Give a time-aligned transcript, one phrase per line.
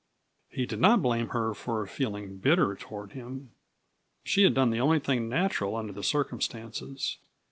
[0.49, 3.51] He did not blame her for feeling bitter toward him;
[4.23, 7.17] she had done the only thing natural under the circumstances.